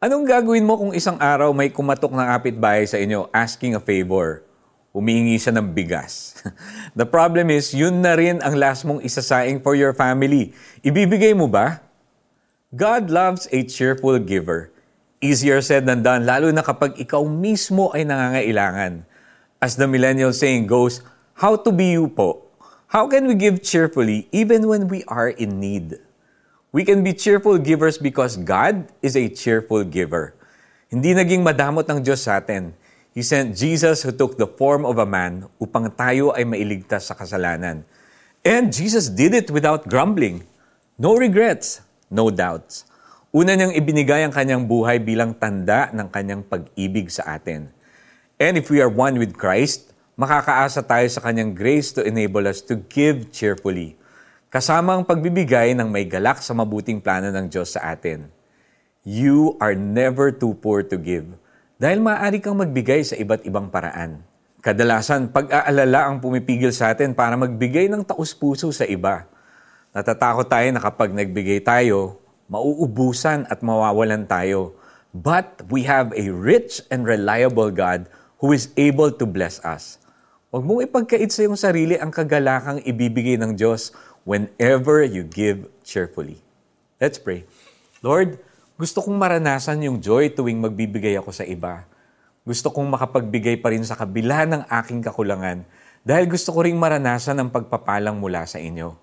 Anong 0.00 0.24
gagawin 0.24 0.64
mo 0.64 0.80
kung 0.80 0.96
isang 0.96 1.20
araw 1.20 1.52
may 1.52 1.68
kumatok 1.68 2.16
ng 2.16 2.24
kapitbahay 2.24 2.88
sa 2.88 2.96
inyo 2.96 3.28
asking 3.36 3.76
a 3.76 3.82
favor? 3.84 4.40
Humihingi 4.96 5.36
siya 5.36 5.52
ng 5.60 5.76
bigas. 5.76 6.40
The 6.96 7.04
problem 7.04 7.52
is, 7.52 7.76
yun 7.76 8.00
na 8.00 8.16
rin 8.16 8.40
ang 8.40 8.56
last 8.56 8.88
mong 8.88 9.04
isasaing 9.04 9.60
for 9.60 9.76
your 9.76 9.92
family. 9.92 10.56
Ibibigay 10.80 11.36
mo 11.36 11.52
ba? 11.52 11.84
God 12.72 13.12
loves 13.12 13.44
a 13.52 13.60
cheerful 13.60 14.16
giver. 14.24 14.72
Easier 15.20 15.60
said 15.60 15.84
than 15.84 16.00
done, 16.00 16.24
lalo 16.24 16.48
na 16.48 16.64
kapag 16.64 16.96
ikaw 16.96 17.20
mismo 17.28 17.92
ay 17.92 18.08
nangangailangan. 18.08 19.04
As 19.60 19.76
the 19.76 19.84
millennial 19.84 20.32
saying 20.32 20.64
goes, 20.64 21.04
how 21.36 21.60
to 21.60 21.68
be 21.68 22.00
you 22.00 22.08
po? 22.08 22.48
How 22.88 23.04
can 23.04 23.28
we 23.28 23.36
give 23.36 23.60
cheerfully 23.60 24.32
even 24.32 24.64
when 24.64 24.88
we 24.88 25.04
are 25.12 25.28
in 25.28 25.60
need? 25.60 26.00
We 26.70 26.86
can 26.86 27.02
be 27.02 27.10
cheerful 27.10 27.58
givers 27.58 27.98
because 27.98 28.38
God 28.38 28.86
is 29.02 29.18
a 29.18 29.26
cheerful 29.26 29.82
giver. 29.82 30.38
Hindi 30.86 31.18
naging 31.18 31.42
madamot 31.42 31.82
ng 31.90 31.98
Diyos 31.98 32.22
sa 32.22 32.38
atin. 32.38 32.70
He 33.10 33.26
sent 33.26 33.58
Jesus 33.58 34.06
who 34.06 34.14
took 34.14 34.38
the 34.38 34.46
form 34.46 34.86
of 34.86 35.02
a 35.02 35.06
man 35.06 35.50
upang 35.58 35.90
tayo 35.98 36.30
ay 36.30 36.46
mailigtas 36.46 37.10
sa 37.10 37.18
kasalanan. 37.18 37.82
And 38.46 38.70
Jesus 38.70 39.10
did 39.10 39.34
it 39.34 39.50
without 39.50 39.90
grumbling. 39.90 40.46
No 40.94 41.18
regrets, 41.18 41.82
no 42.06 42.30
doubts. 42.30 42.86
Una 43.34 43.58
niyang 43.58 43.74
ibinigay 43.74 44.22
ang 44.22 44.30
kanyang 44.30 44.62
buhay 44.62 45.02
bilang 45.02 45.34
tanda 45.34 45.90
ng 45.90 46.06
kanyang 46.06 46.46
pag-ibig 46.46 47.10
sa 47.10 47.34
atin. 47.34 47.66
And 48.38 48.54
if 48.54 48.70
we 48.70 48.78
are 48.78 48.86
one 48.86 49.18
with 49.18 49.34
Christ, 49.34 49.90
makakaasa 50.14 50.86
tayo 50.86 51.10
sa 51.10 51.18
kanyang 51.18 51.50
grace 51.50 51.90
to 51.98 52.06
enable 52.06 52.46
us 52.46 52.62
to 52.70 52.78
give 52.78 53.34
cheerfully 53.34 53.98
kasama 54.50 54.98
ang 54.98 55.06
pagbibigay 55.06 55.78
ng 55.78 55.86
may 55.86 56.02
galak 56.02 56.42
sa 56.42 56.50
mabuting 56.50 56.98
plano 56.98 57.30
ng 57.30 57.46
Diyos 57.46 57.78
sa 57.78 57.94
atin. 57.94 58.26
You 59.06 59.54
are 59.62 59.78
never 59.78 60.34
too 60.34 60.58
poor 60.58 60.82
to 60.82 60.98
give 60.98 61.38
dahil 61.78 62.02
maaari 62.02 62.42
kang 62.42 62.58
magbigay 62.58 63.06
sa 63.06 63.14
iba't 63.14 63.46
ibang 63.46 63.70
paraan. 63.70 64.26
Kadalasan, 64.58 65.30
pag-aalala 65.30 66.10
ang 66.10 66.16
pumipigil 66.18 66.74
sa 66.74 66.90
atin 66.90 67.14
para 67.14 67.38
magbigay 67.38 67.86
ng 67.88 68.02
taus-puso 68.02 68.74
sa 68.74 68.84
iba. 68.90 69.30
Natatakot 69.94 70.50
tayo 70.50 70.66
na 70.74 70.82
kapag 70.82 71.14
nagbigay 71.14 71.62
tayo, 71.62 72.18
mauubusan 72.50 73.46
at 73.46 73.62
mawawalan 73.62 74.26
tayo. 74.26 74.74
But 75.14 75.62
we 75.70 75.86
have 75.86 76.10
a 76.18 76.26
rich 76.34 76.82
and 76.90 77.06
reliable 77.06 77.70
God 77.70 78.10
who 78.42 78.50
is 78.50 78.74
able 78.74 79.14
to 79.14 79.24
bless 79.30 79.62
us. 79.62 80.02
Huwag 80.50 80.66
mong 80.66 80.82
ipagkait 80.82 81.30
sa 81.30 81.46
iyong 81.46 81.54
sarili 81.54 81.94
ang 81.94 82.10
kagalakang 82.10 82.82
ibibigay 82.82 83.38
ng 83.38 83.54
Diyos 83.54 83.94
whenever 84.24 85.04
you 85.04 85.24
give 85.26 85.68
cheerfully. 85.84 86.38
Let's 87.00 87.16
pray. 87.16 87.48
Lord, 88.04 88.40
gusto 88.80 89.04
kong 89.04 89.16
maranasan 89.16 89.84
yung 89.84 90.00
joy 90.00 90.32
tuwing 90.32 90.60
magbibigay 90.60 91.16
ako 91.20 91.32
sa 91.32 91.44
iba. 91.44 91.84
Gusto 92.44 92.72
kong 92.72 92.88
makapagbigay 92.88 93.60
pa 93.60 93.72
rin 93.72 93.84
sa 93.84 93.96
kabila 93.96 94.48
ng 94.48 94.64
aking 94.68 95.04
kakulangan 95.04 95.64
dahil 96.00 96.24
gusto 96.24 96.56
ko 96.56 96.64
ring 96.64 96.80
maranasan 96.80 97.36
ang 97.36 97.52
pagpapalang 97.52 98.16
mula 98.16 98.48
sa 98.48 98.56
inyo. 98.56 98.96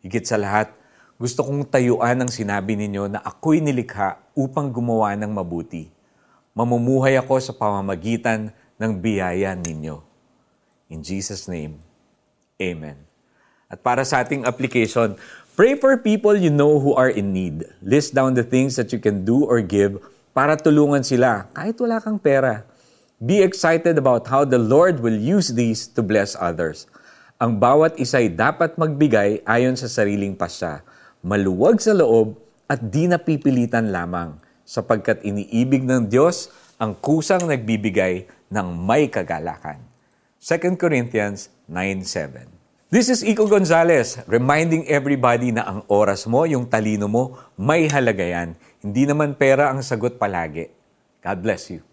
Higit 0.00 0.24
sa 0.24 0.40
lahat, 0.40 0.72
gusto 1.20 1.44
kong 1.44 1.68
tayuan 1.68 2.16
ang 2.16 2.32
sinabi 2.32 2.80
ninyo 2.80 3.12
na 3.12 3.20
ako'y 3.20 3.60
nilikha 3.60 4.16
upang 4.32 4.72
gumawa 4.72 5.12
ng 5.20 5.28
mabuti. 5.28 5.92
Mamumuhay 6.56 7.20
ako 7.20 7.36
sa 7.44 7.52
pamamagitan 7.52 8.56
ng 8.80 8.92
biyaya 8.96 9.52
ninyo. 9.52 10.00
In 10.88 11.04
Jesus' 11.04 11.44
name, 11.44 11.76
Amen. 12.56 13.09
At 13.70 13.86
para 13.86 14.02
sa 14.02 14.26
ating 14.26 14.42
application, 14.42 15.14
pray 15.54 15.78
for 15.78 15.94
people 15.94 16.34
you 16.34 16.50
know 16.50 16.82
who 16.82 16.98
are 16.98 17.06
in 17.06 17.30
need. 17.30 17.70
List 17.86 18.18
down 18.18 18.34
the 18.34 18.42
things 18.42 18.74
that 18.74 18.90
you 18.90 18.98
can 18.98 19.22
do 19.22 19.46
or 19.46 19.62
give 19.62 20.02
para 20.34 20.58
tulungan 20.58 21.06
sila 21.06 21.46
kahit 21.54 21.78
wala 21.78 22.02
kang 22.02 22.18
pera. 22.18 22.66
Be 23.22 23.46
excited 23.46 23.94
about 23.94 24.26
how 24.26 24.42
the 24.42 24.58
Lord 24.58 24.98
will 24.98 25.14
use 25.14 25.54
these 25.54 25.86
to 25.94 26.02
bless 26.02 26.34
others. 26.34 26.90
Ang 27.38 27.62
bawat 27.62 27.94
isa'y 27.94 28.34
dapat 28.34 28.74
magbigay 28.74 29.46
ayon 29.46 29.78
sa 29.78 29.86
sariling 29.86 30.34
pasya, 30.34 30.82
maluwag 31.22 31.78
sa 31.78 31.94
loob 31.94 32.42
at 32.66 32.82
di 32.82 33.06
napipilitan 33.06 33.94
lamang 33.94 34.34
sapagkat 34.66 35.22
iniibig 35.22 35.86
ng 35.86 36.10
Diyos 36.10 36.50
ang 36.74 36.98
kusang 36.98 37.46
nagbibigay 37.46 38.26
ng 38.50 38.66
may 38.74 39.06
kagalakan. 39.06 39.78
2 40.42 40.74
Corinthians 40.74 41.54
9.7 41.70 42.59
This 42.90 43.06
is 43.06 43.22
Iko 43.22 43.46
Gonzalez, 43.46 44.18
reminding 44.26 44.82
everybody 44.90 45.54
na 45.54 45.62
ang 45.62 45.86
oras 45.86 46.26
mo, 46.26 46.42
yung 46.42 46.66
talino 46.66 47.06
mo, 47.06 47.38
may 47.54 47.86
halaga 47.86 48.26
yan. 48.26 48.58
Hindi 48.82 49.06
naman 49.06 49.38
pera 49.38 49.70
ang 49.70 49.78
sagot 49.78 50.18
palagi. 50.18 50.74
God 51.22 51.38
bless 51.38 51.70
you. 51.70 51.86